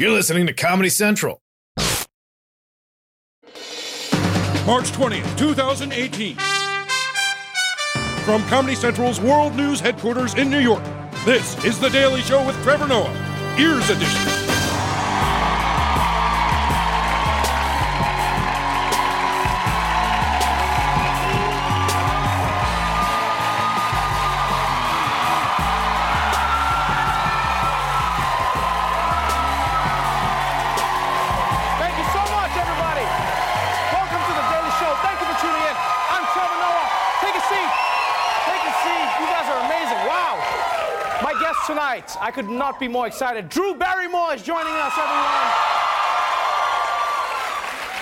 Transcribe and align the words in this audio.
You're 0.00 0.12
listening 0.12 0.46
to 0.46 0.52
Comedy 0.52 0.90
Central. 0.90 1.42
March 4.64 4.92
20th, 4.92 5.36
2018. 5.36 6.36
From 8.24 8.44
Comedy 8.44 8.76
Central's 8.76 9.20
World 9.20 9.56
News 9.56 9.80
headquarters 9.80 10.34
in 10.34 10.50
New 10.50 10.60
York, 10.60 10.84
this 11.24 11.64
is 11.64 11.80
The 11.80 11.88
Daily 11.88 12.20
Show 12.20 12.46
with 12.46 12.54
Trevor 12.62 12.86
Noah, 12.86 13.12
Ears 13.58 13.90
Edition. 13.90 14.47
I 41.88 42.30
could 42.30 42.50
not 42.50 42.78
be 42.78 42.86
more 42.86 43.06
excited. 43.06 43.48
Drew 43.48 43.74
Barrymore 43.74 44.34
is 44.34 44.42
joining 44.42 44.74
us, 44.74 44.92
everyone. 44.92 45.52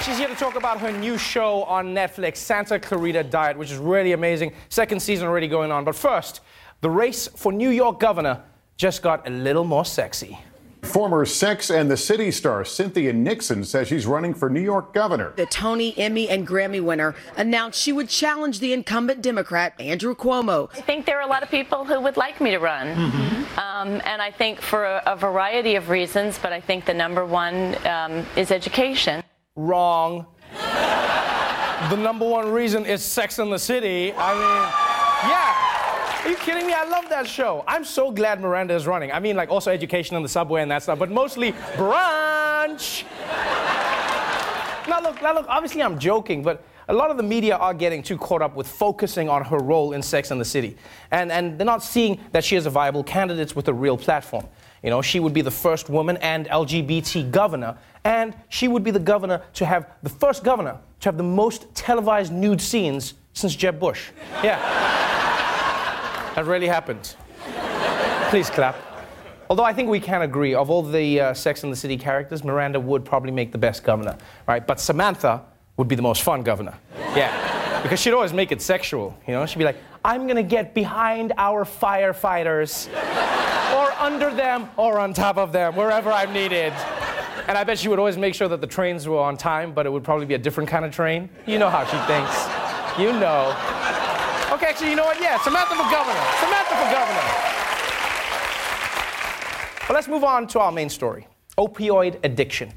She's 0.03 0.19
here 0.19 0.27
to 0.27 0.35
talk 0.35 0.57
about 0.57 0.81
her 0.81 0.91
new 0.91 1.17
show 1.17 1.63
on 1.65 1.95
Netflix, 1.95 2.39
Santa 2.39 2.81
Clarita 2.81 3.23
Diet, 3.23 3.57
which 3.57 3.71
is 3.71 3.79
really 3.79 4.11
amazing. 4.11 4.53
Second 4.71 5.01
season 5.01 5.29
already 5.29 5.47
going 5.47 5.71
on. 5.71 5.85
But 5.85 5.95
first, 5.95 6.41
the 6.81 6.91
race 6.91 7.29
for 7.29 7.53
New 7.53 7.71
York 7.71 8.01
governor 8.01 8.43
just 8.77 9.03
got 9.03 9.27
a 9.29 9.31
little 9.31 9.65
more 9.65 9.85
sexy. 9.85 10.37
Former 10.97 11.27
Sex 11.27 11.69
and 11.69 11.91
the 11.91 11.97
City 11.99 12.31
star 12.31 12.65
Cynthia 12.65 13.13
Nixon 13.13 13.65
says 13.65 13.87
she's 13.87 14.07
running 14.07 14.33
for 14.33 14.49
New 14.49 14.63
York 14.63 14.95
governor. 14.95 15.35
The 15.37 15.45
Tony, 15.45 15.93
Emmy, 15.99 16.27
and 16.31 16.49
Grammy 16.49 16.83
winner 16.83 17.15
announced 17.37 17.79
she 17.79 17.93
would 17.93 18.09
challenge 18.09 18.61
the 18.61 18.73
incumbent 18.73 19.21
Democrat, 19.21 19.79
Andrew 19.79 20.15
Cuomo. 20.15 20.71
I 20.73 20.81
think 20.81 21.05
there 21.05 21.19
are 21.19 21.23
a 21.23 21.27
lot 21.27 21.43
of 21.43 21.51
people 21.51 21.85
who 21.85 22.01
would 22.01 22.17
like 22.17 22.41
me 22.41 22.51
to 22.53 22.59
run. 22.59 22.89
Um, 23.59 24.01
and 24.07 24.23
I 24.23 24.31
think 24.31 24.63
for 24.63 24.87
a, 24.87 25.03
a 25.05 25.17
variety 25.17 25.75
of 25.75 25.91
reasons, 25.91 26.39
but 26.39 26.55
I 26.55 26.63
think 26.63 26.87
the 26.87 26.95
number 26.95 27.27
one 27.27 27.77
um, 27.87 28.25
is 28.35 28.51
education. 28.51 29.23
Wrong. 29.55 30.25
the 30.55 31.97
number 31.97 32.27
one 32.27 32.51
reason 32.51 32.87
is 32.87 33.05
Sex 33.05 33.39
and 33.39 33.53
the 33.53 33.59
City. 33.59 34.15
I 34.17 34.33
mean, 34.33 35.31
yeah. 35.31 35.66
Are 36.25 36.31
you 36.31 36.37
kidding 36.37 36.67
me? 36.67 36.73
I 36.73 36.85
love 36.85 37.09
that 37.09 37.27
show. 37.27 37.65
I'm 37.67 37.85
so 37.85 38.11
glad 38.11 38.41
Miranda 38.41 38.75
is 38.75 38.87
running. 38.87 39.13
I 39.13 39.21
mean, 39.21 39.37
like, 39.37 39.49
also 39.49 39.71
education 39.71 40.17
on 40.17 40.23
the 40.23 40.29
subway 40.29 40.63
and 40.63 40.71
that 40.71 40.83
stuff, 40.83 40.99
but 40.99 41.11
mostly 41.11 41.53
brunch. 41.77 43.05
now, 44.89 45.01
look, 45.01 45.23
now, 45.23 45.35
look, 45.35 45.47
obviously 45.49 45.83
I'm 45.83 45.99
joking, 45.99 46.43
but 46.43 46.65
a 46.89 46.95
lot 46.95 47.11
of 47.11 47.17
the 47.17 47.23
media 47.23 47.57
are 47.57 47.75
getting 47.75 48.03
too 48.03 48.17
caught 48.17 48.43
up 48.43 48.55
with 48.57 48.69
focusing 48.69 49.29
on 49.29 49.45
her 49.45 49.59
role 49.59 49.93
in 49.93 50.03
Sex 50.03 50.31
and 50.31 50.41
the 50.41 50.45
City. 50.45 50.77
And, 51.11 51.33
and 51.33 51.59
they're 51.59 51.65
not 51.65 51.83
seeing 51.83 52.21
that 52.33 52.45
she 52.45 52.57
is 52.57 52.67
a 52.67 52.71
viable 52.71 53.03
candidate 53.03 53.55
with 53.57 53.69
a 53.69 53.75
real 53.75 53.97
platform. 53.97 54.47
You 54.83 54.91
know, 54.91 55.03
she 55.03 55.19
would 55.21 55.33
be 55.33 55.43
the 55.43 55.51
first 55.51 55.89
woman 55.89 56.17
and 56.19 56.49
LGBT 56.49 57.31
governor, 57.31 57.77
and 58.05 58.35
she 58.49 58.69
would 58.69 58.85
be 58.85 58.93
the 58.93 59.01
governor 59.01 59.43
to 59.55 59.67
have, 59.67 59.91
the 60.03 60.11
first 60.11 60.45
governor 60.45 60.79
to 61.01 61.09
have 61.09 61.17
the 61.17 61.25
most 61.25 61.75
televised 61.75 62.33
nude 62.33 62.61
scenes 62.61 63.15
since 63.33 63.57
Jeb 63.57 63.81
Bush. 63.81 64.11
Yeah. 64.45 64.96
That 66.37 66.45
really 66.45 66.69
happened. 66.69 67.17
Please 68.31 68.49
clap. 68.51 68.77
Although 69.49 69.65
I 69.65 69.73
think 69.73 69.89
we 69.89 70.01
can 70.01 70.23
agree, 70.23 70.55
of 70.55 70.71
all 70.71 70.83
the 70.83 71.21
uh, 71.21 71.35
Sex 71.35 71.63
and 71.63 71.73
the 71.73 71.77
City 71.77 71.97
characters, 71.97 72.45
Miranda 72.45 72.79
would 72.79 73.05
probably 73.05 73.31
make 73.31 73.53
the 73.53 73.59
best 73.59 73.83
governor, 73.83 74.17
right? 74.47 74.67
But 74.67 74.79
Samantha 74.79 75.43
would 75.77 75.89
be 75.89 75.95
the 75.95 76.03
most 76.03 76.23
fun 76.23 76.43
governor. 76.43 76.75
Yeah. 77.17 77.81
Because 77.83 78.01
she'd 78.01 78.13
always 78.13 78.33
make 78.33 78.53
it 78.53 78.61
sexual, 78.61 79.17
you 79.27 79.33
know? 79.33 79.47
She'd 79.47 79.59
be 79.59 79.65
like, 79.65 79.79
I'm 80.05 80.27
gonna 80.27 80.43
get 80.43 80.75
behind 80.75 81.33
our 81.39 81.65
firefighters, 81.65 82.89
or 83.75 83.93
under 83.99 84.31
them, 84.35 84.69
or 84.77 84.99
on 84.99 85.15
top 85.15 85.39
of 85.39 85.53
them, 85.53 85.75
wherever 85.75 86.13
I'm 86.13 86.33
needed. 86.33 86.73
And 87.49 87.57
I 87.57 87.65
bet 87.65 87.79
she 87.79 87.89
would 87.89 87.99
always 87.99 88.19
make 88.19 88.35
sure 88.35 88.49
that 88.49 88.61
the 88.61 88.67
trains 88.67 89.09
were 89.09 89.19
on 89.19 89.37
time, 89.37 89.73
but 89.73 89.87
it 89.87 89.91
would 89.91 90.05
probably 90.05 90.27
be 90.27 90.35
a 90.35 90.39
different 90.39 90.69
kind 90.69 90.85
of 90.85 90.93
train. 90.93 91.31
You 91.47 91.59
know 91.59 91.71
how 91.71 91.85
she 91.85 91.97
thinks. 92.07 92.47
You 92.99 93.13
know. 93.19 93.55
Okay, 94.53 94.67
actually, 94.67 94.91
you 94.91 94.97
know 94.97 95.05
what? 95.05 95.21
Yeah, 95.21 95.41
Samantha 95.43 95.75
for 95.75 95.91
governor. 95.91 96.25
Samantha 96.41 96.75
for 96.77 96.89
governor. 96.93 97.57
But 99.87 99.95
let's 99.95 100.09
move 100.09 100.25
on 100.25 100.47
to 100.49 100.61
our 100.61 100.73
main 100.73 100.89
story 100.89 101.27
opioid 101.59 102.23
addiction. 102.23 102.73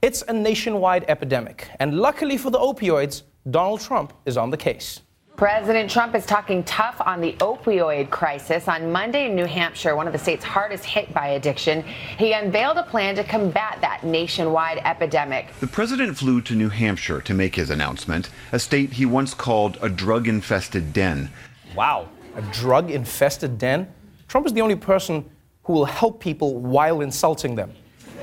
It's 0.00 0.22
a 0.26 0.32
nationwide 0.32 1.04
epidemic, 1.08 1.68
and 1.78 1.98
luckily 1.98 2.36
for 2.38 2.50
the 2.50 2.58
opioids, 2.58 3.22
Donald 3.50 3.80
Trump 3.80 4.12
is 4.24 4.36
on 4.36 4.50
the 4.50 4.56
case. 4.56 5.00
President 5.36 5.90
Trump 5.90 6.14
is 6.14 6.26
talking 6.26 6.62
tough 6.64 7.00
on 7.00 7.20
the 7.20 7.32
opioid 7.34 8.10
crisis. 8.10 8.68
On 8.68 8.92
Monday 8.92 9.26
in 9.26 9.34
New 9.34 9.46
Hampshire, 9.46 9.96
one 9.96 10.06
of 10.06 10.12
the 10.12 10.18
states 10.18 10.44
hardest 10.44 10.84
hit 10.84 11.12
by 11.14 11.28
addiction, 11.28 11.82
he 12.18 12.32
unveiled 12.32 12.76
a 12.76 12.82
plan 12.84 13.14
to 13.16 13.24
combat 13.24 13.78
that 13.80 14.04
nationwide 14.04 14.78
epidemic. 14.84 15.48
The 15.58 15.66
president 15.66 16.18
flew 16.18 16.42
to 16.42 16.54
New 16.54 16.68
Hampshire 16.68 17.20
to 17.22 17.34
make 17.34 17.56
his 17.56 17.70
announcement, 17.70 18.28
a 18.52 18.58
state 18.58 18.92
he 18.92 19.06
once 19.06 19.32
called 19.32 19.78
a 19.80 19.88
drug 19.88 20.28
infested 20.28 20.92
den. 20.92 21.30
Wow, 21.74 22.08
a 22.36 22.42
drug 22.52 22.90
infested 22.90 23.56
den? 23.58 23.92
Trump 24.28 24.46
is 24.46 24.52
the 24.52 24.60
only 24.60 24.76
person 24.76 25.28
who 25.64 25.72
will 25.72 25.86
help 25.86 26.20
people 26.20 26.58
while 26.58 27.00
insulting 27.00 27.54
them. 27.54 27.72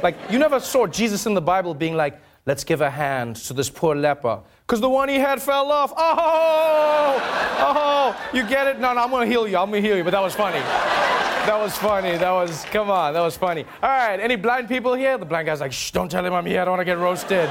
Like, 0.03 0.15
you 0.29 0.37
never 0.37 0.59
saw 0.59 0.85
Jesus 0.85 1.25
in 1.25 1.33
the 1.33 1.41
Bible 1.41 1.73
being 1.73 1.95
like, 1.95 2.21
let's 2.45 2.63
give 2.63 2.81
a 2.81 2.89
hand 2.89 3.35
to 3.37 3.53
this 3.53 3.69
poor 3.69 3.95
leper, 3.95 4.41
because 4.69 4.81
the 4.81 4.89
one 4.89 5.09
he 5.09 5.15
had 5.15 5.41
fell 5.41 5.71
off. 5.71 5.91
Oh, 5.97 7.17
oh, 7.57 8.29
you 8.31 8.47
get 8.47 8.67
it? 8.67 8.79
No, 8.79 8.93
no, 8.93 9.01
I'm 9.01 9.09
gonna 9.09 9.25
heal 9.25 9.47
you. 9.47 9.57
I'm 9.57 9.71
gonna 9.71 9.81
heal 9.81 9.97
you, 9.97 10.03
but 10.03 10.11
that 10.11 10.21
was 10.21 10.35
funny. 10.35 10.59
That 10.59 11.57
was 11.57 11.75
funny. 11.75 12.17
That 12.17 12.29
was, 12.29 12.65
come 12.65 12.91
on, 12.91 13.15
that 13.15 13.21
was 13.21 13.35
funny. 13.35 13.65
All 13.81 13.89
right, 13.89 14.19
any 14.19 14.35
blind 14.35 14.67
people 14.67 14.93
here? 14.93 15.17
The 15.17 15.25
blind 15.25 15.47
guy's 15.47 15.59
like, 15.59 15.71
shh, 15.71 15.89
don't 15.89 16.07
tell 16.07 16.23
him 16.23 16.33
I'm 16.33 16.45
here. 16.45 16.61
I 16.61 16.65
don't 16.65 16.73
wanna 16.73 16.85
get 16.85 16.99
roasted. 16.99 17.49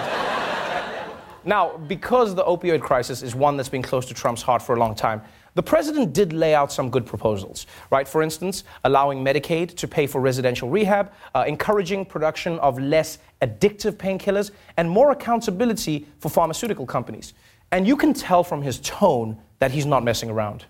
Now, 1.44 1.76
because 1.88 2.36
the 2.36 2.44
opioid 2.44 2.82
crisis 2.82 3.24
is 3.24 3.34
one 3.34 3.56
that's 3.56 3.68
been 3.68 3.82
close 3.82 4.06
to 4.06 4.14
Trump's 4.14 4.42
heart 4.42 4.62
for 4.62 4.76
a 4.76 4.78
long 4.78 4.94
time, 4.94 5.20
the 5.54 5.62
president 5.64 6.12
did 6.12 6.32
lay 6.32 6.54
out 6.54 6.70
some 6.70 6.88
good 6.88 7.04
proposals, 7.04 7.66
right? 7.90 8.06
For 8.06 8.22
instance, 8.22 8.62
allowing 8.84 9.24
Medicaid 9.24 9.74
to 9.74 9.88
pay 9.88 10.06
for 10.06 10.20
residential 10.20 10.70
rehab, 10.70 11.10
uh, 11.34 11.44
encouraging 11.48 12.06
production 12.06 12.60
of 12.60 12.78
less 12.78 13.18
addictive 13.40 13.92
painkillers, 13.92 14.50
and 14.76 14.88
more 14.88 15.10
accountability 15.10 16.06
for 16.18 16.28
pharmaceutical 16.28 16.86
companies. 16.86 17.34
And 17.70 17.86
you 17.86 17.96
can 17.96 18.14
tell 18.14 18.42
from 18.42 18.62
his 18.62 18.78
tone 18.80 19.38
that 19.58 19.70
he's 19.70 19.86
not 19.86 20.04
messing 20.04 20.30
around. 20.30 20.64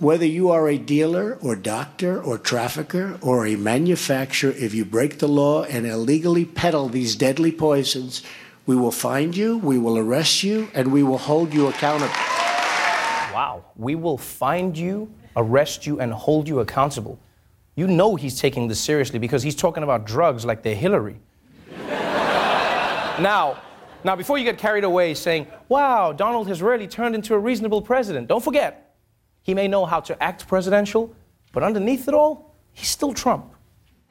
Whether 0.00 0.26
you 0.26 0.50
are 0.50 0.68
a 0.68 0.78
dealer 0.78 1.38
or 1.42 1.56
doctor 1.56 2.22
or 2.22 2.38
trafficker 2.38 3.18
or 3.20 3.46
a 3.46 3.56
manufacturer, 3.56 4.52
if 4.52 4.72
you 4.72 4.84
break 4.84 5.18
the 5.18 5.26
law 5.26 5.64
and 5.64 5.86
illegally 5.86 6.44
peddle 6.44 6.88
these 6.88 7.16
deadly 7.16 7.50
poisons, 7.50 8.22
we 8.64 8.76
will 8.76 8.92
find 8.92 9.36
you, 9.36 9.58
we 9.58 9.76
will 9.76 9.98
arrest 9.98 10.44
you, 10.44 10.68
and 10.72 10.92
we 10.92 11.02
will 11.02 11.18
hold 11.18 11.52
you 11.52 11.66
accountable. 11.66 12.14
Wow, 13.34 13.64
we 13.76 13.96
will 13.96 14.18
find 14.18 14.78
you, 14.78 15.12
arrest 15.36 15.86
you, 15.86 16.00
and 16.00 16.12
hold 16.12 16.46
you 16.46 16.60
accountable. 16.60 17.18
You 17.74 17.86
know 17.86 18.14
he's 18.14 18.38
taking 18.40 18.68
this 18.68 18.80
seriously 18.80 19.18
because 19.18 19.42
he's 19.42 19.56
talking 19.56 19.82
about 19.82 20.06
drugs 20.06 20.44
like 20.44 20.62
they're 20.62 20.74
Hillary. 20.74 21.18
Now, 23.20 23.60
now, 24.04 24.14
before 24.14 24.38
you 24.38 24.44
get 24.44 24.58
carried 24.58 24.84
away 24.84 25.14
saying, 25.14 25.48
wow, 25.68 26.12
Donald 26.12 26.46
has 26.48 26.62
really 26.62 26.86
turned 26.86 27.14
into 27.14 27.34
a 27.34 27.38
reasonable 27.38 27.82
president, 27.82 28.28
don't 28.28 28.42
forget, 28.42 28.94
he 29.42 29.54
may 29.54 29.66
know 29.66 29.86
how 29.86 30.00
to 30.00 30.22
act 30.22 30.46
presidential, 30.46 31.14
but 31.52 31.62
underneath 31.62 32.06
it 32.06 32.14
all, 32.14 32.54
he's 32.72 32.88
still 32.88 33.12
Trump. 33.12 33.52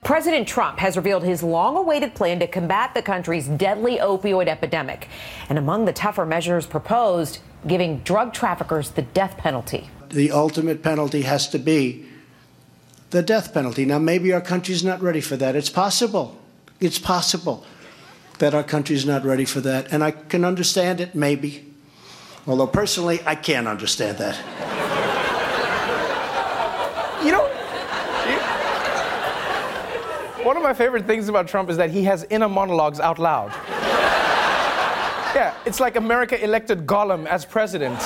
President 0.04 0.48
Trump 0.48 0.78
has 0.80 0.96
revealed 0.96 1.24
his 1.24 1.42
long 1.42 1.76
awaited 1.78 2.16
plan 2.16 2.40
to 2.40 2.48
combat 2.48 2.94
the 2.94 3.02
country's 3.02 3.48
deadly 3.48 3.98
opioid 3.98 4.48
epidemic. 4.48 5.08
And 5.50 5.58
among 5.58 5.86
the 5.86 5.94
tougher 5.94 6.26
measures 6.26 6.66
proposed, 6.66 7.40
giving 7.66 8.00
drug 8.00 8.34
traffickers 8.34 8.92
the 8.92 9.02
death 9.02 9.38
penalty. 9.38 9.90
The 10.10 10.32
ultimate 10.32 10.84
penalty 10.84 11.24
has 11.24 11.50
to 11.50 11.60
be 11.60 12.06
the 13.10 13.24
death 13.24 13.54
penalty. 13.54 13.86
Now, 13.86 14.00
maybe 14.00 14.34
our 14.34 14.42
country's 14.42 14.84
not 14.84 15.02
ready 15.02 15.22
for 15.22 15.38
that. 15.38 15.56
It's 15.56 15.70
possible. 15.70 16.38
It's 16.80 17.00
possible 17.00 17.66
that 18.40 18.54
our 18.54 18.64
country's 18.64 19.06
not 19.06 19.24
ready 19.24 19.46
for 19.46 19.62
that. 19.62 19.92
And 19.92 20.04
I 20.04 20.12
can 20.12 20.46
understand 20.46 21.02
it, 21.02 21.16
maybe. 21.16 21.66
Although 22.46 22.68
personally, 22.68 23.20
I 23.26 23.36
can't 23.36 23.68
understand 23.68 24.18
that. 24.18 24.38
You 27.24 27.32
know, 27.32 27.48
one 30.44 30.56
of 30.56 30.64
my 30.64 30.74
favorite 30.74 31.06
things 31.06 31.28
about 31.28 31.48
Trump 31.48 31.70
is 31.70 31.76
that 31.78 31.90
he 31.90 32.04
has 32.04 32.26
inner 32.30 32.48
monologues 32.48 33.00
out 33.00 33.20
loud. 33.20 33.52
Yeah, 35.36 35.54
it's 35.66 35.80
like 35.80 35.98
America 35.98 36.42
elected 36.42 36.86
Gollum 36.88 37.26
as 37.26 37.44
president. 37.44 38.00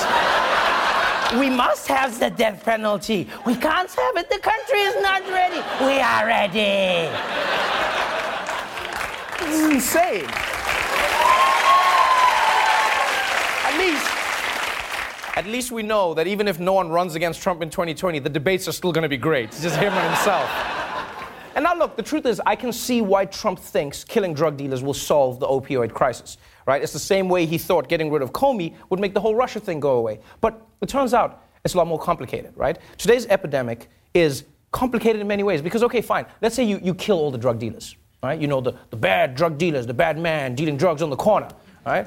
We 1.38 1.48
must 1.48 1.86
have 1.88 2.18
the 2.18 2.30
death 2.30 2.64
penalty. 2.64 3.28
We 3.46 3.54
can't 3.54 3.90
have 3.90 4.16
it. 4.16 4.28
The 4.28 4.38
country 4.38 4.80
is 4.80 5.00
not 5.02 5.22
ready. 5.28 5.62
We 5.84 6.00
are 6.00 6.26
ready. 6.26 7.71
Insane. 9.60 10.26
At 13.64 13.78
least, 13.78 14.06
at 15.36 15.46
least 15.46 15.72
we 15.72 15.82
know 15.82 16.14
that 16.14 16.26
even 16.26 16.46
if 16.48 16.60
no 16.60 16.72
one 16.72 16.88
runs 16.90 17.14
against 17.14 17.42
Trump 17.42 17.62
in 17.62 17.70
2020, 17.70 18.18
the 18.18 18.28
debates 18.28 18.68
are 18.68 18.72
still 18.72 18.92
going 18.92 19.02
to 19.02 19.08
be 19.08 19.16
great. 19.16 19.46
It's 19.46 19.62
just 19.62 19.76
him 19.76 19.92
and 19.92 20.14
himself. 20.14 20.50
And 21.54 21.64
now, 21.64 21.74
look, 21.74 21.96
the 21.96 22.02
truth 22.02 22.24
is, 22.26 22.40
I 22.46 22.56
can 22.56 22.72
see 22.72 23.02
why 23.02 23.26
Trump 23.26 23.58
thinks 23.58 24.04
killing 24.04 24.32
drug 24.32 24.56
dealers 24.56 24.82
will 24.82 24.94
solve 24.94 25.38
the 25.38 25.46
opioid 25.46 25.92
crisis, 25.92 26.38
right? 26.66 26.82
It's 26.82 26.92
the 26.92 26.98
same 26.98 27.28
way 27.28 27.44
he 27.44 27.58
thought 27.58 27.88
getting 27.88 28.10
rid 28.10 28.22
of 28.22 28.32
Comey 28.32 28.74
would 28.88 29.00
make 29.00 29.12
the 29.12 29.20
whole 29.20 29.34
Russia 29.34 29.60
thing 29.60 29.78
go 29.78 29.98
away. 29.98 30.20
But 30.40 30.66
it 30.80 30.88
turns 30.88 31.12
out 31.12 31.44
it's 31.64 31.74
a 31.74 31.76
lot 31.76 31.86
more 31.86 31.98
complicated, 31.98 32.52
right? 32.56 32.78
Today's 32.96 33.26
epidemic 33.26 33.88
is 34.14 34.44
complicated 34.70 35.20
in 35.20 35.28
many 35.28 35.42
ways 35.42 35.60
because, 35.60 35.82
okay, 35.82 36.00
fine, 36.00 36.26
let's 36.40 36.54
say 36.54 36.64
you, 36.64 36.80
you 36.82 36.94
kill 36.94 37.18
all 37.18 37.30
the 37.30 37.38
drug 37.38 37.58
dealers, 37.58 37.96
right? 38.22 38.40
You 38.40 38.46
know, 38.46 38.60
the, 38.60 38.74
the 38.90 38.96
bad 38.96 39.34
drug 39.34 39.58
dealers, 39.58 39.86
the 39.86 39.94
bad 39.94 40.18
man 40.18 40.54
dealing 40.54 40.76
drugs 40.76 41.02
on 41.02 41.10
the 41.10 41.16
corner, 41.16 41.48
right? 41.84 42.06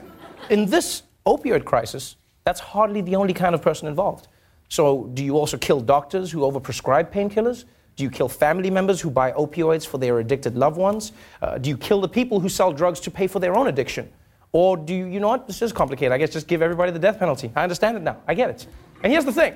In 0.49 0.65
this 0.65 1.03
opioid 1.25 1.65
crisis, 1.65 2.15
that's 2.43 2.59
hardly 2.59 3.01
the 3.01 3.15
only 3.15 3.33
kind 3.33 3.55
of 3.55 3.61
person 3.61 3.87
involved. 3.87 4.27
So, 4.69 5.09
do 5.13 5.23
you 5.23 5.37
also 5.37 5.57
kill 5.57 5.79
doctors 5.79 6.31
who 6.31 6.39
overprescribe 6.39 7.11
painkillers? 7.11 7.65
Do 7.95 8.03
you 8.03 8.09
kill 8.09 8.27
family 8.27 8.69
members 8.69 8.99
who 8.99 9.09
buy 9.09 9.31
opioids 9.33 9.85
for 9.85 9.97
their 9.97 10.19
addicted 10.19 10.55
loved 10.55 10.77
ones? 10.77 11.11
Uh, 11.41 11.57
do 11.57 11.69
you 11.69 11.77
kill 11.77 12.01
the 12.01 12.07
people 12.09 12.39
who 12.39 12.49
sell 12.49 12.73
drugs 12.73 12.99
to 13.01 13.11
pay 13.11 13.27
for 13.27 13.39
their 13.39 13.55
own 13.55 13.67
addiction? 13.67 14.11
Or 14.51 14.75
do 14.75 14.93
you, 14.93 15.05
you 15.05 15.19
know 15.19 15.27
what? 15.27 15.47
This 15.47 15.61
is 15.61 15.71
complicated. 15.71 16.11
I 16.11 16.17
guess 16.17 16.31
just 16.31 16.47
give 16.47 16.61
everybody 16.61 16.91
the 16.91 16.99
death 16.99 17.19
penalty. 17.19 17.51
I 17.55 17.63
understand 17.63 17.97
it 17.97 18.03
now. 18.03 18.17
I 18.27 18.33
get 18.33 18.49
it. 18.49 18.67
And 19.03 19.11
here's 19.11 19.25
the 19.25 19.33
thing 19.33 19.55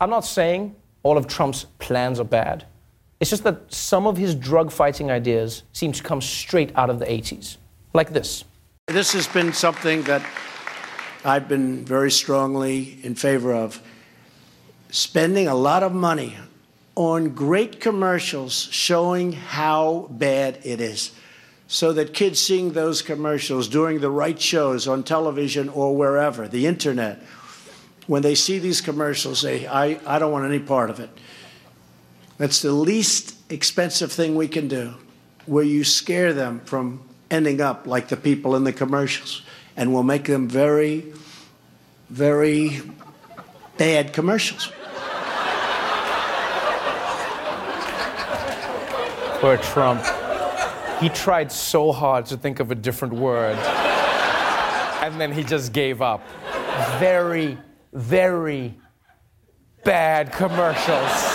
I'm 0.00 0.10
not 0.10 0.24
saying 0.24 0.76
all 1.02 1.18
of 1.18 1.26
Trump's 1.26 1.64
plans 1.78 2.20
are 2.20 2.24
bad. 2.24 2.66
It's 3.20 3.30
just 3.30 3.44
that 3.44 3.72
some 3.72 4.06
of 4.06 4.16
his 4.16 4.34
drug 4.34 4.70
fighting 4.70 5.10
ideas 5.10 5.64
seem 5.72 5.92
to 5.92 6.02
come 6.02 6.20
straight 6.20 6.70
out 6.76 6.88
of 6.88 6.98
the 6.98 7.06
80s, 7.06 7.56
like 7.92 8.12
this. 8.12 8.44
This 8.86 9.12
has 9.12 9.26
been 9.26 9.52
something 9.52 10.02
that 10.04 10.22
I've 11.24 11.48
been 11.48 11.84
very 11.84 12.10
strongly 12.10 12.98
in 13.02 13.14
favor 13.16 13.52
of. 13.52 13.82
Spending 14.90 15.48
a 15.48 15.54
lot 15.54 15.82
of 15.82 15.92
money 15.92 16.36
on 16.94 17.30
great 17.30 17.80
commercials 17.80 18.68
showing 18.70 19.32
how 19.32 20.08
bad 20.10 20.58
it 20.64 20.80
is. 20.80 21.12
So 21.66 21.92
that 21.92 22.14
kids 22.14 22.40
seeing 22.40 22.72
those 22.72 23.02
commercials 23.02 23.68
during 23.68 24.00
the 24.00 24.10
right 24.10 24.40
shows 24.40 24.88
on 24.88 25.02
television 25.02 25.68
or 25.68 25.94
wherever, 25.94 26.48
the 26.48 26.66
internet, 26.66 27.22
when 28.06 28.22
they 28.22 28.34
see 28.34 28.58
these 28.58 28.80
commercials, 28.80 29.40
say, 29.40 29.66
I, 29.66 30.00
I 30.06 30.18
don't 30.18 30.32
want 30.32 30.46
any 30.46 30.60
part 30.60 30.88
of 30.88 30.98
it. 30.98 31.10
That's 32.38 32.62
the 32.62 32.72
least 32.72 33.34
expensive 33.50 34.12
thing 34.12 34.36
we 34.36 34.48
can 34.48 34.68
do, 34.68 34.94
where 35.46 35.64
you 35.64 35.84
scare 35.84 36.32
them 36.32 36.60
from 36.60 37.02
ending 37.30 37.60
up 37.60 37.86
like 37.86 38.08
the 38.08 38.16
people 38.16 38.54
in 38.56 38.64
the 38.64 38.72
commercials. 38.72 39.42
And 39.76 39.92
we'll 39.92 40.02
make 40.04 40.24
them 40.24 40.48
very, 40.48 41.12
very 42.10 42.80
bad 43.76 44.12
commercials. 44.12 44.72
Poor 49.40 49.56
Trump. 49.58 50.04
He 51.00 51.08
tried 51.08 51.52
so 51.52 51.92
hard 51.92 52.26
to 52.26 52.36
think 52.36 52.58
of 52.58 52.72
a 52.72 52.74
different 52.74 53.14
word. 53.14 53.56
And 55.02 55.20
then 55.20 55.32
he 55.32 55.44
just 55.44 55.72
gave 55.72 56.02
up. 56.02 56.22
Very, 56.98 57.56
very 57.92 58.74
bad 59.84 60.32
commercials. 60.32 61.27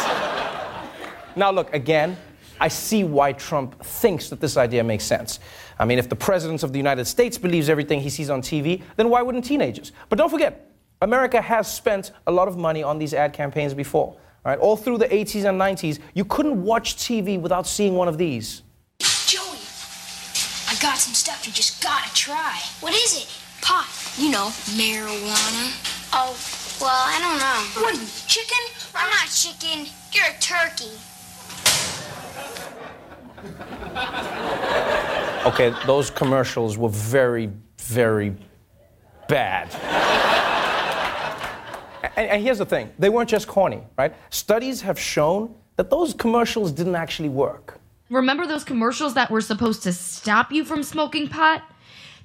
Now, 1.36 1.52
look, 1.52 1.74
again, 1.74 2.18
I 2.60 2.68
see 2.68 3.04
why 3.04 3.34
Trump 3.34 3.84
thinks 3.84 4.30
that 4.30 4.40
this 4.40 4.58
idea 4.58 4.84
makes 4.84 5.04
sense. 5.04 5.40
I 5.80 5.86
mean, 5.86 6.00
if 6.00 6.08
the 6.08 6.16
President 6.16 6.64
of 6.64 6.72
the 6.72 6.78
United 6.78 7.06
States 7.06 7.38
believes 7.38 7.70
everything 7.70 8.00
he 8.00 8.10
sees 8.10 8.30
on 8.30 8.42
TV, 8.42 8.84
then 8.96 9.10
why 9.10 9.22
wouldn't 9.22 9.46
teenagers? 9.46 9.92
But 10.10 10.18
don't 10.18 10.30
forget, 10.30 10.70
America 11.02 11.42
has 11.42 11.72
spent 11.72 12.12
a 12.28 12.32
lot 12.32 12.48
of 12.48 12.58
money 12.58 12.84
on 12.84 13.00
these 13.00 13.14
ad 13.14 13.34
campaigns 13.34 13.74
before. 13.74 14.16
Right? 14.46 14.60
All 14.60 14.76
through 14.76 14.98
the 14.98 15.08
80s 15.08 15.46
and 15.46 15.60
90s, 15.60 16.00
you 16.14 16.26
couldn't 16.26 16.62
watch 16.64 16.98
TV 16.98 17.40
without 17.40 17.66
seeing 17.66 17.96
one 17.96 18.10
of 18.10 18.18
these. 18.18 18.62
Joey, 19.00 19.60
I 20.68 20.76
got 20.82 20.98
some 20.98 21.14
stuff 21.14 21.48
you 21.48 21.54
just 21.54 21.82
gotta 21.82 22.14
try. 22.14 22.60
What 22.82 22.94
is 22.94 23.24
it? 23.24 23.28
Pot. 23.62 23.88
You 24.18 24.32
know, 24.32 24.48
marijuana. 24.76 25.72
Oh, 26.12 26.36
well, 26.82 26.92
I 26.92 27.20
don't 27.24 27.40
know. 27.40 27.84
What, 27.84 27.96
chicken? 28.28 28.58
I'm 28.94 29.10
not 29.10 29.30
chicken. 29.30 29.88
You're 30.12 30.26
a 30.26 30.40
turkey. 30.40 30.92
Okay, 35.46 35.74
those 35.86 36.10
commercials 36.10 36.78
were 36.78 36.90
very, 36.90 37.52
very 37.78 38.34
bad. 39.28 39.70
and, 42.16 42.30
and 42.30 42.42
here's 42.42 42.60
the 42.60 42.66
thing 42.66 42.92
they 42.98 43.10
weren't 43.10 43.30
just 43.30 43.48
corny, 43.48 43.84
right? 43.98 44.14
Studies 44.30 44.82
have 44.82 44.98
shown 44.98 45.54
that 45.76 45.90
those 45.90 46.14
commercials 46.14 46.72
didn't 46.72 46.96
actually 46.96 47.30
work. 47.30 47.80
Remember 48.10 48.48
those 48.48 48.64
commercials 48.64 49.16
that 49.16 49.30
were 49.32 49.42
supposed 49.42 49.84
to 49.84 49.92
stop 49.92 50.52
you 50.52 50.64
from 50.64 50.82
smoking 50.82 51.28
pot? 51.28 51.64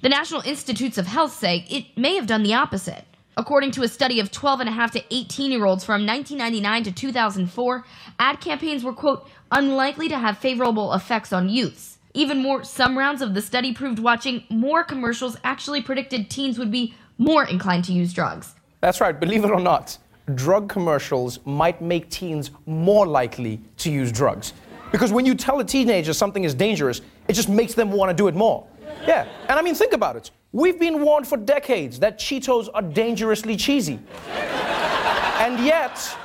The 0.01 0.09
National 0.09 0.41
Institutes 0.41 0.97
of 0.97 1.07
Health 1.07 1.33
say 1.33 1.65
it 1.69 1.97
may 1.97 2.15
have 2.15 2.25
done 2.25 2.43
the 2.43 2.53
opposite. 2.53 3.05
According 3.39 3.71
to 3.71 3.83
a 3.83 3.87
study 3.87 4.19
of 4.19 4.31
12 4.31 4.59
and 4.59 4.67
a 4.67 4.71
half 4.73 4.91
to 4.91 5.15
18 5.15 5.49
year 5.49 5.63
olds 5.63 5.85
from 5.85 6.05
1999 6.05 6.83
to 6.83 6.91
2004, 6.91 7.85
ad 8.19 8.41
campaigns 8.41 8.83
were, 8.83 8.91
quote, 8.91 9.29
unlikely 9.49 10.09
to 10.09 10.19
have 10.19 10.37
favorable 10.37 10.91
effects 10.93 11.31
on 11.31 11.47
youths. 11.47 11.99
Even 12.13 12.43
more, 12.43 12.65
some 12.65 12.97
rounds 12.97 13.21
of 13.21 13.33
the 13.33 13.41
study 13.41 13.73
proved 13.73 13.97
watching 13.97 14.43
more 14.49 14.83
commercials 14.83 15.37
actually 15.45 15.81
predicted 15.81 16.29
teens 16.29 16.59
would 16.59 16.69
be 16.69 16.93
more 17.17 17.45
inclined 17.45 17.85
to 17.85 17.93
use 17.93 18.11
drugs. 18.11 18.55
That's 18.81 18.99
right, 18.99 19.17
believe 19.17 19.45
it 19.45 19.51
or 19.51 19.61
not, 19.61 19.97
drug 20.35 20.67
commercials 20.67 21.39
might 21.45 21.81
make 21.81 22.09
teens 22.09 22.51
more 22.65 23.07
likely 23.07 23.61
to 23.77 23.89
use 23.89 24.11
drugs. 24.11 24.51
Because 24.91 25.13
when 25.13 25.25
you 25.25 25.33
tell 25.33 25.61
a 25.61 25.63
teenager 25.63 26.11
something 26.11 26.43
is 26.43 26.53
dangerous, 26.53 26.99
it 27.29 27.33
just 27.33 27.47
makes 27.47 27.73
them 27.73 27.93
want 27.93 28.09
to 28.09 28.13
do 28.13 28.27
it 28.27 28.35
more. 28.35 28.67
Yeah, 29.07 29.29
and 29.47 29.57
I 29.57 29.61
mean, 29.61 29.75
think 29.75 29.93
about 29.93 30.17
it. 30.17 30.29
We've 30.51 30.79
been 30.79 31.03
warned 31.03 31.27
for 31.27 31.37
decades 31.37 31.99
that 31.99 32.17
Cheetos 32.17 32.69
are 32.73 32.81
dangerously 32.81 33.55
cheesy. 33.55 33.99
and 34.27 35.63
yet, 35.63 36.17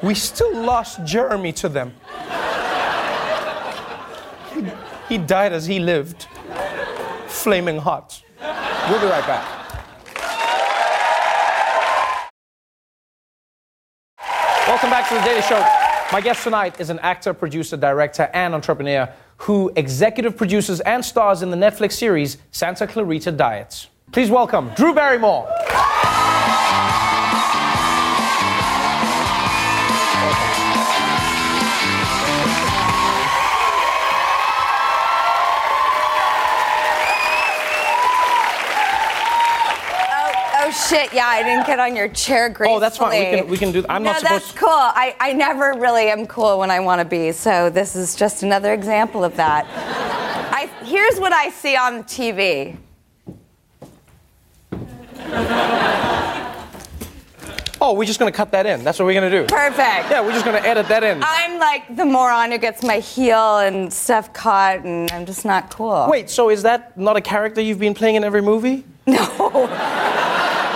we 0.00 0.14
still 0.14 0.56
lost 0.56 1.04
Jeremy 1.04 1.52
to 1.54 1.68
them. 1.68 1.92
He, 4.52 4.64
he 5.08 5.18
died 5.18 5.52
as 5.52 5.66
he 5.66 5.80
lived, 5.80 6.28
flaming 7.26 7.78
hot. 7.78 8.22
We'll 8.40 9.00
be 9.00 9.06
right 9.06 9.26
back. 9.26 9.60
Welcome 14.68 14.90
back 14.90 15.08
to 15.08 15.14
the 15.14 15.20
Daily 15.22 15.42
Show. 15.42 15.58
My 16.12 16.20
guest 16.20 16.44
tonight 16.44 16.78
is 16.80 16.90
an 16.90 17.00
actor, 17.00 17.34
producer, 17.34 17.76
director, 17.76 18.30
and 18.32 18.54
entrepreneur 18.54 19.12
who 19.44 19.70
executive 19.76 20.38
produces 20.38 20.80
and 20.80 21.04
stars 21.04 21.42
in 21.42 21.50
the 21.50 21.56
Netflix 21.56 21.92
series 21.92 22.38
Santa 22.50 22.86
Clarita 22.86 23.30
Diets. 23.30 23.88
Please 24.10 24.30
welcome 24.30 24.70
Drew 24.74 24.94
Barrymore. 24.94 25.46
Shit! 40.74 41.12
Yeah, 41.12 41.26
I 41.26 41.42
didn't 41.42 41.66
get 41.66 41.78
on 41.80 41.96
your 41.96 42.08
chair 42.08 42.48
gracefully. 42.48 42.76
Oh, 42.76 42.80
that's 42.80 42.98
fine. 42.98 43.10
We 43.10 43.38
can 43.38 43.48
we 43.48 43.58
can 43.58 43.72
do. 43.72 43.84
I'm 43.88 44.02
no, 44.02 44.12
not 44.12 44.20
supposed. 44.20 44.44
that's 44.44 44.52
cool. 44.58 44.68
I, 44.68 45.16
I 45.20 45.32
never 45.32 45.74
really 45.78 46.08
am 46.08 46.26
cool 46.26 46.58
when 46.58 46.70
I 46.70 46.80
want 46.80 47.00
to 47.00 47.04
be. 47.04 47.32
So 47.32 47.70
this 47.70 47.96
is 47.96 48.14
just 48.14 48.42
another 48.42 48.72
example 48.72 49.24
of 49.24 49.36
that. 49.36 49.66
I 50.52 50.66
here's 50.84 51.18
what 51.18 51.32
I 51.32 51.50
see 51.50 51.76
on 51.76 52.04
TV. 52.04 52.76
Oh, 57.86 57.92
we're 57.92 58.06
just 58.06 58.18
gonna 58.18 58.32
cut 58.32 58.50
that 58.52 58.64
in. 58.64 58.82
That's 58.82 58.98
what 58.98 59.04
we're 59.04 59.12
gonna 59.12 59.30
do. 59.30 59.44
Perfect. 59.44 60.10
Yeah, 60.10 60.22
we're 60.22 60.32
just 60.32 60.46
gonna 60.46 60.56
edit 60.58 60.88
that 60.88 61.04
in. 61.04 61.22
I'm 61.22 61.58
like 61.58 61.94
the 61.94 62.06
moron 62.06 62.50
who 62.50 62.56
gets 62.56 62.82
my 62.82 62.98
heel 62.98 63.58
and 63.58 63.92
stuff 63.92 64.32
caught, 64.32 64.78
and 64.86 65.10
I'm 65.12 65.26
just 65.26 65.44
not 65.44 65.70
cool. 65.70 66.06
Wait, 66.08 66.30
so 66.30 66.48
is 66.48 66.62
that 66.62 66.96
not 66.96 67.18
a 67.18 67.20
character 67.20 67.60
you've 67.60 67.78
been 67.78 67.92
playing 67.92 68.14
in 68.14 68.24
every 68.24 68.42
movie? 68.42 68.84
No. 69.06 69.20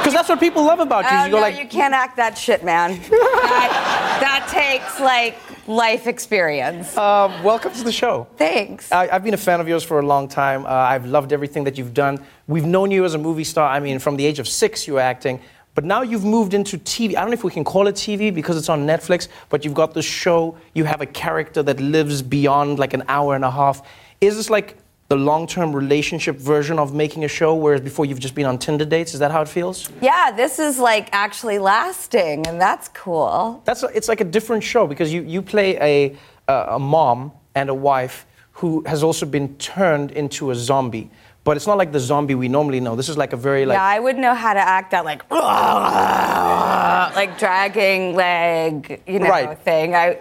Because 0.09 0.21
that's 0.21 0.29
what 0.31 0.41
people 0.41 0.65
love 0.65 0.81
about 0.81 1.05
you. 1.05 1.11
Oh, 1.13 1.25
you 1.27 1.31
go 1.31 1.37
no, 1.37 1.43
like, 1.43 1.59
you 1.59 1.69
can't 1.69 1.93
act 1.93 2.17
that 2.17 2.39
shit, 2.39 2.65
man. 2.65 2.93
that, 3.11 4.19
that 4.23 4.49
takes 4.51 4.99
like 5.01 5.37
life 5.69 6.07
experience. 6.07 6.97
uh, 6.97 7.29
welcome 7.45 7.75
to 7.75 7.85
the 7.85 7.93
show. 7.93 8.27
Thanks. 8.39 8.91
I, 8.91 9.11
I've 9.11 9.23
been 9.23 9.35
a 9.35 9.37
fan 9.37 9.61
of 9.61 9.69
yours 9.69 9.85
for 9.85 10.01
a 10.01 10.07
long 10.07 10.27
time. 10.27 10.65
Uh, 10.65 10.71
I've 10.71 11.05
loved 11.05 11.35
everything 11.35 11.65
that 11.65 11.77
you've 11.77 11.93
done. 11.93 12.25
We've 12.47 12.65
known 12.65 12.91
you 12.91 13.05
as 13.05 13.13
a 13.13 13.19
movie 13.19 13.45
star. 13.45 13.69
I 13.69 13.81
mean, 13.81 13.99
from 13.99 14.17
the 14.17 14.25
age 14.25 14.39
of 14.39 14.49
six, 14.49 14.89
you 14.89 14.95
were 14.95 15.01
acting. 15.01 15.43
But 15.75 15.85
now 15.85 16.01
you've 16.01 16.25
moved 16.25 16.55
into 16.55 16.79
TV. 16.79 17.11
I 17.11 17.21
don't 17.21 17.27
know 17.27 17.35
if 17.35 17.45
we 17.45 17.51
can 17.51 17.65
call 17.65 17.87
it 17.87 17.95
TV 17.95 18.35
because 18.35 18.57
it's 18.57 18.71
on 18.71 18.87
Netflix, 18.87 19.29
but 19.51 19.63
you've 19.63 19.75
got 19.75 19.93
this 19.93 20.07
show. 20.07 20.57
You 20.73 20.85
have 20.85 21.03
a 21.03 21.07
character 21.07 21.63
that 21.65 21.81
lives 21.81 22.23
beyond 22.23 22.79
like 22.79 22.95
an 22.95 23.03
hour 23.09 23.35
and 23.35 23.45
a 23.45 23.51
half. 23.51 23.87
Is 24.23 24.39
this 24.39 24.49
like 24.49 24.79
the 25.09 25.17
long-term 25.17 25.75
relationship 25.75 26.37
version 26.37 26.79
of 26.79 26.95
making 26.95 27.25
a 27.25 27.29
show, 27.29 27.55
whereas 27.55 27.81
before 27.81 28.05
you've 28.05 28.21
just 28.21 28.35
been 28.35 28.45
on 28.45 28.59
Tinder 28.59 28.85
dates? 28.85 29.15
Is 29.15 29.21
that 29.21 29.31
how 29.31 29.41
it 29.41 29.49
feels? 29.49 29.89
Yeah, 30.03 30.31
this 30.31 30.59
is 30.59 30.79
like 30.79 31.09
actually 31.13 31.59
lasting, 31.59 32.47
and 32.47 32.61
that's 32.61 32.89
cool. 32.89 33.63
That's 33.65 33.83
it's 33.83 34.09
like 34.09 34.21
a 34.21 34.25
different 34.25 34.63
show 34.63 34.87
because 34.87 35.13
you 35.13 35.23
you 35.23 35.41
play 35.41 35.77
a 35.81 36.17
uh, 36.47 36.77
a 36.77 36.79
mom 36.79 37.33
and 37.55 37.71
a 37.71 37.75
wife 37.75 38.27
who 38.53 38.83
has 38.87 39.03
also 39.03 39.25
been 39.25 39.57
turned 39.57 40.11
into 40.13 40.51
a 40.51 40.55
zombie. 40.55 41.11
But 41.43 41.57
it's 41.57 41.67
not 41.67 41.79
like 41.79 41.93
the 41.93 42.01
zombie 42.01 42.35
we 42.35 42.49
normally 42.49 42.81
know. 42.81 42.95
This 42.95 43.09
is 43.09 43.17
like 43.17 43.33
a 43.33 43.37
very 43.37 43.65
like 43.65 43.77
yeah, 43.77 43.85
I 43.85 43.99
would 43.99 44.19
know 44.19 44.35
how 44.35 44.53
to 44.53 44.61
act 44.61 44.91
that 44.91 45.07
like 45.07 45.23
like 47.17 47.39
dragging 47.39 48.15
leg, 48.15 49.01
you 49.07 49.21
know, 49.21 49.29
Right. 49.31 49.59
thing. 49.59 49.95
I, 49.95 50.19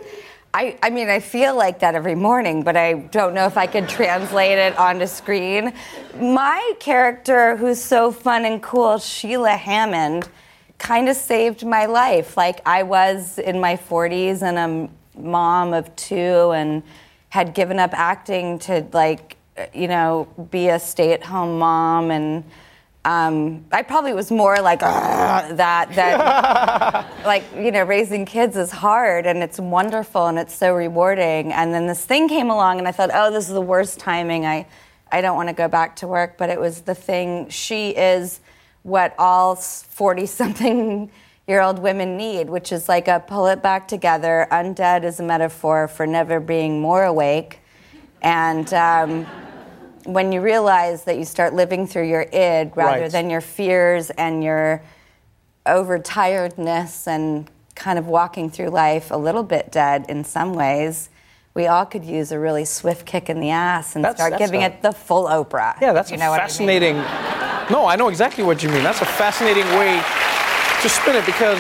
I, 0.54 0.78
I 0.82 0.90
mean, 0.90 1.10
I 1.10 1.20
feel 1.20 1.56
like 1.56 1.80
that 1.80 1.94
every 1.94 2.16
morning, 2.16 2.64
but 2.64 2.76
I 2.76 2.94
don't 2.94 3.34
know 3.34 3.46
if 3.46 3.58
I 3.58 3.68
could 3.68 3.88
translate 3.88 4.58
it 4.58 4.78
onto 4.78 5.06
screen. 5.06 5.74
My 6.20 6.74
character, 6.80 7.56
who's 7.58 7.80
so 7.80 8.12
fun 8.12 8.46
and 8.46 8.62
cool, 8.64 8.98
Sheila 8.98 9.52
Hammond, 9.52 10.28
kind 10.78 11.10
of 11.10 11.16
saved 11.16 11.66
my 11.66 11.86
life. 11.86 12.38
Like 12.38 12.62
I 12.66 12.84
was 12.84 13.38
in 13.38 13.60
my 13.60 13.76
40s 13.76 14.42
and 14.42 14.58
a 14.58 15.20
mom 15.20 15.74
of 15.74 15.96
two, 15.96 16.52
and 16.52 16.82
had 17.30 17.54
given 17.54 17.78
up 17.78 17.92
acting 17.94 18.58
to 18.60 18.86
like, 18.94 19.36
you 19.74 19.88
know, 19.88 20.28
be 20.50 20.70
a 20.70 20.80
stay-at-home 20.80 21.60
mom 21.60 22.12
and. 22.12 22.44
Um, 23.08 23.64
I 23.72 23.84
probably 23.84 24.12
was 24.12 24.32
more 24.32 24.60
like 24.60 24.82
that 24.82 25.56
that 25.96 27.08
like 27.26 27.46
you 27.56 27.72
know 27.72 27.84
raising 27.84 28.26
kids 28.26 28.58
is 28.58 28.70
hard 28.70 29.26
and 29.26 29.42
it's 29.42 29.58
wonderful 29.58 30.28
and 30.28 30.38
it's 30.38 30.54
so 30.54 30.76
rewarding. 30.76 31.54
And 31.54 31.74
then 31.74 31.88
this 31.88 32.04
thing 32.04 32.28
came 32.28 32.50
along 32.50 32.80
and 32.80 32.88
I 32.88 32.92
thought 32.92 33.10
oh 33.14 33.32
this 33.32 33.48
is 33.48 33.54
the 33.54 33.62
worst 33.62 33.98
timing. 33.98 34.46
I 34.46 34.68
I 35.10 35.22
don't 35.22 35.38
want 35.38 35.48
to 35.48 35.56
go 35.56 35.70
back 35.70 35.96
to 35.98 36.08
work 36.08 36.38
but 36.38 36.50
it 36.50 36.60
was 36.60 36.82
the 36.82 36.96
thing 36.96 37.48
she 37.48 37.92
is 37.92 38.42
what 38.84 39.16
all 39.18 39.56
40 39.56 40.26
something 40.26 41.10
year 41.48 41.62
old 41.62 41.80
women 41.80 42.18
need 42.18 42.50
which 42.50 42.74
is 42.74 42.90
like 42.90 43.08
a 43.08 43.24
pull 43.26 43.48
it 43.48 43.64
back 43.64 43.88
together. 43.88 44.50
Undead 44.52 45.06
is 45.06 45.22
a 45.22 45.24
metaphor 45.24 45.88
for 45.88 46.06
never 46.06 46.42
being 46.42 46.82
more 46.82 47.06
awake. 47.06 47.62
And 48.22 48.74
um, 48.74 49.26
when 50.08 50.32
you 50.32 50.40
realize 50.42 51.04
that 51.04 51.18
you 51.18 51.26
start 51.26 51.54
living 51.54 51.86
through 51.86 52.08
your 52.08 52.22
id 52.32 52.72
rather 52.76 53.02
Right. 53.02 53.12
than 53.12 53.30
your 53.30 53.42
fears 53.42 54.10
and 54.12 54.44
your 54.44 54.82
overtiredness 55.66 57.08
and 57.08 57.50
kind 57.76 58.00
of 58.00 58.08
walking 58.08 58.50
through 58.50 58.70
life 58.70 59.12
a 59.12 59.18
little 59.18 59.44
bit 59.44 59.72
dead 59.72 60.06
in 60.10 60.24
some 60.24 60.54
ways, 60.54 61.10
we 61.54 61.68
all 61.68 61.86
could 61.86 62.06
use 62.06 62.32
a 62.32 62.40
really 62.40 62.66
swift 62.66 63.06
kick 63.06 63.30
in 63.30 63.40
the 63.40 63.50
ass 63.50 63.96
and 63.96 64.04
That's- 64.04 64.18
start 64.18 64.32
that's 64.32 64.42
giving 64.44 64.64
a- 64.64 64.68
it 64.68 64.82
the 64.82 64.92
full 64.92 65.26
Oprah. 65.28 65.76
Yeah, 65.82 65.92
that's 65.94 66.10
you 66.10 66.16
a 66.18 66.20
know 66.20 66.30
what 66.30 66.40
I 66.40 66.44
mean? 66.44 66.50
fascinating. 66.50 66.98
No, 67.70 67.86
I 67.86 67.96
know 67.96 68.08
exactly 68.08 68.44
what 68.44 68.64
you 68.64 68.70
mean. 68.70 68.84
That's 68.84 69.02
a 69.02 69.06
fascinating 69.06 69.66
way 69.78 70.02
to 70.82 70.90
spin 70.90 71.16
it 71.16 71.26
because, 71.26 71.60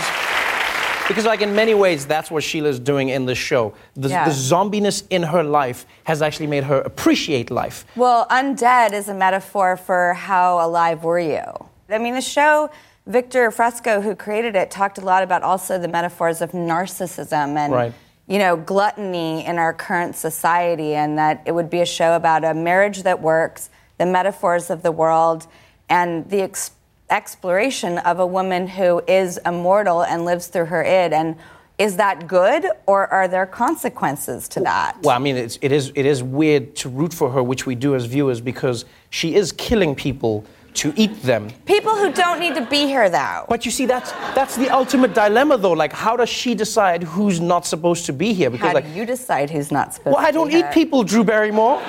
because 1.07 1.25
like 1.25 1.41
in 1.41 1.55
many 1.55 1.73
ways, 1.73 2.05
that's 2.05 2.29
what 2.29 2.43
Sheila's 2.43 2.79
doing 2.79 3.09
in 3.09 3.25
this 3.25 3.37
show. 3.37 3.73
The, 3.95 4.09
Yeah. 4.09 4.25
the 4.25 4.31
zombiness 4.31 5.03
in 5.09 5.23
her 5.23 5.43
life 5.43 5.85
has 6.03 6.21
actually 6.21 6.47
made 6.47 6.63
her 6.65 6.79
appreciate 6.81 7.49
life. 7.51 7.85
Well, 7.95 8.27
undead 8.29 8.93
is 8.93 9.07
a 9.09 9.13
metaphor 9.13 9.77
for 9.77 10.13
how 10.13 10.59
alive 10.65 11.03
were 11.03 11.19
you. 11.19 11.43
I 11.89 11.97
mean, 11.97 12.15
the 12.15 12.21
show, 12.21 12.69
Victor 13.05 13.49
Fresco, 13.51 14.01
who 14.01 14.15
created 14.15 14.55
it, 14.55 14.69
talked 14.69 14.97
a 14.97 15.01
lot 15.01 15.23
about 15.23 15.41
also 15.43 15.79
the 15.79 15.87
metaphors 15.87 16.41
of 16.41 16.51
narcissism 16.51 17.55
and, 17.57 17.71
Right. 17.73 17.93
you 18.27 18.37
know, 18.39 18.57
gluttony 18.57 19.45
in 19.45 19.57
our 19.57 19.73
current 19.73 20.15
society, 20.17 20.93
and 20.95 21.17
that 21.17 21.41
it 21.45 21.53
would 21.53 21.69
be 21.69 21.79
a 21.79 21.85
show 21.85 22.15
about 22.15 22.43
a 22.43 22.53
marriage 22.53 23.03
that 23.03 23.21
works, 23.21 23.69
the 23.97 24.05
metaphors 24.05 24.69
of 24.69 24.83
the 24.83 24.91
world, 24.91 25.47
and 25.89 26.29
the 26.29 26.41
ex- 26.41 26.71
exploration 27.09 27.97
of 27.99 28.19
a 28.19 28.27
woman 28.27 28.67
who 28.67 29.01
is 29.07 29.39
immortal 29.45 30.03
and 30.03 30.25
lives 30.25 30.47
through 30.47 30.65
her 30.65 30.83
id. 30.83 31.13
And 31.13 31.35
is 31.77 31.97
that 31.97 32.27
good, 32.27 32.65
or 32.87 33.07
are 33.07 33.27
there 33.27 33.45
consequences 33.45 34.47
to 34.49 34.59
that? 34.61 34.97
Well, 35.03 35.15
I 35.15 35.19
mean, 35.19 35.37
it's, 35.37 35.59
it 35.61 35.71
is 35.71 35.91
it 35.93 36.07
is 36.07 36.23
weird 36.23 36.75
to 36.77 36.89
root 36.89 37.13
for 37.13 37.29
her, 37.29 37.43
which 37.43 37.67
we 37.67 37.75
do 37.75 37.93
as 37.93 38.05
viewers, 38.05 38.41
because 38.41 38.85
she 39.11 39.35
is 39.35 39.51
killing 39.51 39.93
people 39.93 40.43
to 40.77 40.93
eat 40.95 41.21
them. 41.23 41.49
People 41.65 41.95
who 41.95 42.11
don't 42.11 42.39
need 42.39 42.55
to 42.55 42.65
be 42.65 42.85
here, 42.87 43.09
though. 43.09 43.45
But 43.49 43.65
you 43.65 43.71
see, 43.71 43.85
that's 43.85 44.11
that's 44.35 44.55
the 44.55 44.69
ultimate 44.69 45.13
dilemma, 45.13 45.57
though. 45.57 45.73
Like, 45.73 45.93
how 45.93 46.15
does 46.15 46.29
she 46.29 46.55
decide 46.55 47.03
who's 47.03 47.39
not 47.39 47.65
supposed 47.65 48.05
to 48.05 48.13
be 48.13 48.33
here? 48.33 48.49
How 48.55 48.73
like, 48.73 48.85
do 48.85 48.91
you 48.99 49.05
decide 49.05 49.49
who's 49.49 49.71
not 49.71 49.93
supposed 49.93 50.15
well, 50.15 50.25
I 50.25 50.31
don't 50.31 50.49
eat 50.51 50.65
here? 50.65 50.71
people, 50.71 51.03
Drew 51.03 51.23
Barrymore. 51.23 51.81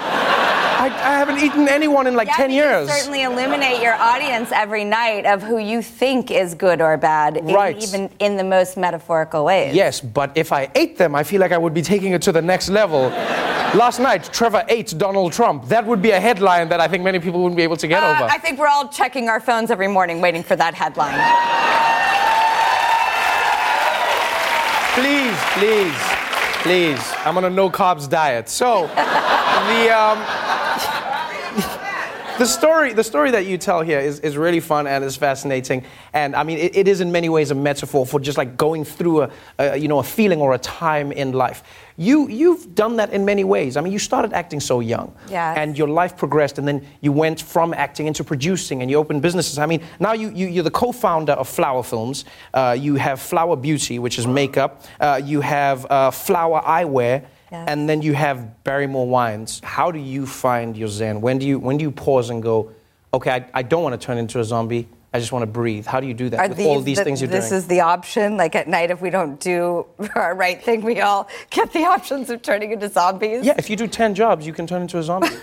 I, 0.80 0.86
I 0.86 1.18
haven't 1.18 1.38
eaten 1.42 1.68
anyone 1.68 2.06
in 2.06 2.14
like 2.14 2.28
Yeah, 2.28 2.36
ten 2.36 2.48
but 2.50 2.54
you 2.54 2.62
years. 2.62 2.88
certainly 2.88 3.24
illuminate 3.24 3.82
your 3.82 3.94
audience 3.94 4.52
every 4.52 4.84
night 4.84 5.26
of 5.26 5.42
who 5.42 5.58
you 5.58 5.82
think 5.82 6.30
is 6.30 6.54
good 6.54 6.80
or 6.80 6.96
bad, 6.96 7.36
in- 7.36 7.82
even 7.82 8.08
in 8.20 8.36
the 8.36 8.44
most 8.44 8.76
metaphorical 8.76 9.44
ways. 9.44 9.74
Yes, 9.74 10.00
but 10.00 10.30
if 10.36 10.52
I 10.52 10.70
ate 10.76 10.96
them, 10.96 11.14
I 11.16 11.24
feel 11.24 11.40
like 11.40 11.50
I 11.52 11.58
would 11.58 11.74
be 11.74 11.82
taking 11.82 12.12
it 12.12 12.22
to 12.22 12.32
the 12.32 12.42
next 12.42 12.68
level. 12.68 13.10
Last 13.74 13.98
night, 14.00 14.24
Trevor 14.32 14.64
ate 14.68 14.94
Donald 14.96 15.32
Trump. 15.34 15.66
That 15.68 15.84
would 15.84 16.00
be 16.00 16.10
a 16.10 16.18
headline 16.20 16.68
that 16.70 16.80
I 16.80 16.88
think 16.88 17.04
many 17.04 17.18
people 17.18 17.42
wouldn't 17.42 17.56
be 17.56 17.62
able 17.62 17.76
to 17.76 17.86
get 17.86 18.02
Uh, 18.02 18.06
over. 18.12 18.24
I 18.24 18.38
think 18.38 18.58
we're 18.58 18.66
all 18.66 18.88
checking 18.88 19.28
our 19.28 19.40
phones 19.40 19.70
every 19.70 19.88
morning 19.88 20.22
waiting 20.22 20.42
for 20.42 20.56
that 20.56 20.74
headline. 20.74 21.12
Please, 24.94 25.36
please, 25.58 25.94
please. 26.62 27.14
I'm 27.26 27.36
on 27.36 27.44
a 27.44 27.50
no 27.50 27.68
carbs 27.70 28.08
diet. 28.08 28.48
So, 28.48 28.86
the 29.68 29.90
um, 29.94 30.18
the 32.38 32.46
story, 32.46 32.92
the 32.92 33.04
story 33.04 33.30
that 33.32 33.46
you 33.46 33.58
tell 33.58 33.82
here 33.82 33.98
is, 33.98 34.20
is 34.20 34.36
really 34.36 34.60
fun 34.60 34.86
and 34.86 35.04
is 35.04 35.16
fascinating. 35.16 35.84
And 36.12 36.34
I 36.36 36.42
mean, 36.44 36.58
it, 36.58 36.76
it 36.76 36.88
is 36.88 37.00
in 37.00 37.12
many 37.12 37.28
ways 37.28 37.50
a 37.50 37.54
metaphor 37.54 38.06
for 38.06 38.20
just 38.20 38.38
like 38.38 38.56
going 38.56 38.84
through 38.84 39.22
a, 39.22 39.30
a 39.58 39.76
you 39.76 39.88
know 39.88 39.98
a 39.98 40.02
feeling 40.04 40.40
or 40.40 40.54
a 40.54 40.58
time 40.58 41.12
in 41.12 41.32
life. 41.32 41.62
You 41.96 42.28
you've 42.28 42.74
done 42.74 42.96
that 42.96 43.12
in 43.12 43.24
many 43.24 43.42
ways. 43.44 43.76
I 43.76 43.80
mean, 43.80 43.92
you 43.92 43.98
started 43.98 44.32
acting 44.32 44.60
so 44.60 44.80
young, 44.80 45.12
Yes. 45.28 45.58
and 45.58 45.76
your 45.76 45.88
life 45.88 46.16
progressed, 46.16 46.58
and 46.58 46.66
then 46.68 46.86
you 47.00 47.10
went 47.12 47.40
from 47.42 47.74
acting 47.74 48.06
into 48.06 48.22
producing, 48.22 48.82
and 48.82 48.90
you 48.90 48.98
opened 48.98 49.20
businesses. 49.20 49.58
I 49.58 49.66
mean, 49.66 49.82
now 49.98 50.12
you, 50.12 50.30
you 50.30 50.46
you're 50.46 50.64
the 50.64 50.70
co-founder 50.70 51.32
of 51.32 51.48
Flower 51.48 51.82
Films. 51.82 52.24
Uh, 52.54 52.76
you 52.78 52.94
have 52.96 53.20
Flower 53.20 53.56
Beauty, 53.56 53.98
which 53.98 54.18
is 54.18 54.26
makeup. 54.26 54.84
Uh, 55.00 55.20
you 55.24 55.40
have 55.40 55.86
uh, 55.90 56.10
Flower 56.12 56.60
Eyewear. 56.64 57.24
And 57.50 57.88
then 57.88 58.02
you 58.02 58.12
have 58.14 58.62
Barrymore 58.64 59.06
Wines. 59.08 59.60
How 59.64 59.90
do 59.90 59.98
you 59.98 60.26
find 60.26 60.76
your 60.76 60.88
zen? 60.88 61.20
When 61.20 61.38
do 61.38 61.46
you 61.46 61.58
when 61.58 61.76
do 61.78 61.82
you 61.82 61.90
pause 61.90 62.30
and 62.30 62.42
go, 62.42 62.70
okay, 63.14 63.30
I, 63.30 63.46
I 63.54 63.62
don't 63.62 63.82
want 63.82 63.98
to 63.98 64.04
turn 64.04 64.18
into 64.18 64.38
a 64.40 64.44
zombie. 64.44 64.88
I 65.12 65.18
just 65.18 65.32
want 65.32 65.42
to 65.42 65.46
breathe. 65.46 65.86
How 65.86 66.00
do 66.00 66.06
you 66.06 66.12
do 66.12 66.28
that 66.28 66.38
Are 66.40 66.48
with 66.50 66.60
all 66.60 66.80
these 66.82 66.98
the- 66.98 67.04
things 67.04 67.22
you're 67.22 67.30
this 67.30 67.48
doing? 67.48 67.58
is 67.58 67.66
the 67.66 67.80
option. 67.80 68.36
Like 68.36 68.54
at 68.54 68.68
night, 68.68 68.90
if 68.90 69.00
we 69.00 69.08
don't 69.08 69.40
do 69.40 69.86
our 70.14 70.34
right 70.34 70.62
thing, 70.62 70.82
we 70.82 71.00
all 71.00 71.28
get 71.50 71.72
the 71.72 71.84
options 71.86 72.28
of 72.28 72.42
turning 72.42 72.72
into 72.72 72.88
zombies. 72.90 73.44
yeah, 73.46 73.54
if 73.56 73.70
you 73.70 73.76
do 73.76 73.86
ten 73.86 74.14
jobs, 74.14 74.46
you 74.46 74.52
can 74.52 74.66
turn 74.66 74.82
into 74.82 74.98
a 74.98 75.02
zombie. 75.02 75.28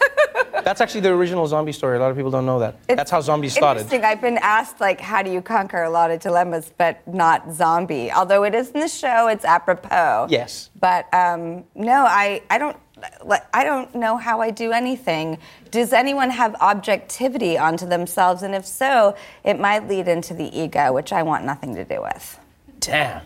That's 0.66 0.82
actually 0.82 1.02
the 1.02 1.12
original 1.12 1.46
zombie 1.46 1.72
story. 1.72 1.96
A 1.98 2.00
lot 2.00 2.10
of 2.10 2.18
people 2.18 2.32
don't 2.32 2.48
know 2.48 2.58
that. 2.58 2.76
That's 2.88 3.12
how 3.12 3.22
zombies 3.22 3.54
started. 3.54 3.82
Interesting. 3.82 4.04
I've 4.04 4.20
been 4.20 4.40
asked 4.42 4.82
like, 4.82 5.00
how 5.00 5.22
do 5.22 5.32
you 5.32 5.40
conquer 5.40 5.84
a 5.84 5.90
lot 5.92 6.10
of 6.10 6.20
dilemmas, 6.20 6.74
but 6.76 7.08
not 7.08 7.54
zombie? 7.54 8.12
Although 8.12 8.44
it 8.46 8.56
is 8.56 8.72
in 8.72 8.80
the 8.80 8.88
show, 8.88 9.28
it's 9.28 9.46
apropos. 9.46 10.26
Yes. 10.28 10.72
But 10.80 11.06
um, 11.14 11.66
no, 11.76 12.04
I, 12.08 12.42
I 12.50 12.58
don't. 12.58 12.76
I 13.54 13.64
don't 13.66 13.94
know 13.94 14.16
how 14.18 14.40
I 14.42 14.50
do 14.52 14.72
anything. 14.72 15.38
Does 15.70 15.92
anyone 15.92 16.30
have 16.30 16.56
objectivity 16.56 17.58
onto 17.58 17.86
themselves? 17.86 18.42
And 18.42 18.56
if 18.56 18.66
so, 18.66 19.16
it 19.44 19.60
might 19.60 19.88
lead 19.88 20.08
into 20.08 20.34
the 20.34 20.46
ego, 20.58 20.94
which 20.94 21.12
I 21.12 21.22
want 21.22 21.44
nothing 21.44 21.76
to 21.76 21.84
do 21.84 22.02
with. 22.02 22.40
Damn. 22.80 23.22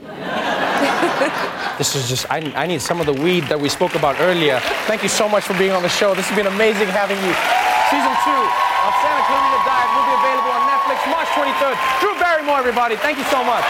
this 1.78 1.94
is 1.94 2.08
just, 2.08 2.30
I, 2.30 2.40
I 2.56 2.66
need 2.66 2.80
some 2.80 3.00
of 3.00 3.06
the 3.06 3.12
weed 3.12 3.44
that 3.52 3.60
we 3.60 3.68
spoke 3.68 3.94
about 3.94 4.16
earlier. 4.20 4.60
Thank 4.88 5.02
you 5.02 5.08
so 5.08 5.28
much 5.28 5.44
for 5.44 5.54
being 5.58 5.72
on 5.72 5.82
the 5.82 5.88
show. 5.88 6.14
This 6.14 6.26
has 6.28 6.36
been 6.36 6.48
amazing 6.48 6.88
having 6.88 7.18
you. 7.20 7.34
Season 7.92 8.14
two 8.24 8.42
of 8.86 8.92
Santa 9.04 9.22
Clarita 9.28 9.60
Diet 9.68 9.90
will 9.92 10.06
be 10.08 10.16
available 10.16 10.52
on 10.56 10.62
Netflix 10.68 10.98
March 11.12 11.28
23rd. 11.36 11.76
Drew 12.00 12.14
Barrymore, 12.16 12.58
everybody. 12.58 12.96
Thank 12.96 13.18
you 13.18 13.24
so 13.28 13.44
much. 13.44 13.64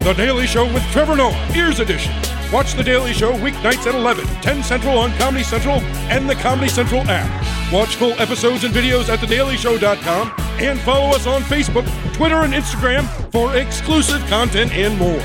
The 0.00 0.14
Daily 0.14 0.46
Show 0.48 0.66
with 0.72 0.82
Trevor 0.90 1.16
Noah, 1.16 1.48
Ears 1.54 1.78
Edition. 1.78 2.12
Watch 2.52 2.74
The 2.74 2.82
Daily 2.82 3.12
Show 3.12 3.32
weeknights 3.34 3.86
at 3.86 3.94
11, 3.94 4.26
10 4.42 4.62
Central 4.62 4.98
on 4.98 5.10
Comedy 5.16 5.44
Central 5.44 5.76
and 6.10 6.28
the 6.28 6.34
Comedy 6.34 6.68
Central 6.68 7.02
app. 7.02 7.41
Watch 7.72 7.96
full 7.96 8.12
episodes 8.20 8.64
and 8.64 8.74
videos 8.74 9.08
at 9.08 9.18
thedailyshow.com 9.20 10.34
and 10.60 10.78
follow 10.80 11.08
us 11.16 11.26
on 11.26 11.40
Facebook, 11.42 11.86
Twitter, 12.12 12.42
and 12.42 12.52
Instagram 12.52 13.08
for 13.32 13.56
exclusive 13.56 14.20
content 14.26 14.72
and 14.72 14.98
more. 14.98 15.22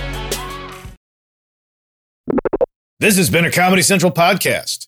This 3.00 3.18
has 3.18 3.30
been 3.30 3.46
a 3.46 3.51
Comedy 3.51 3.82
Central 3.82 4.12
podcast. 4.12 4.88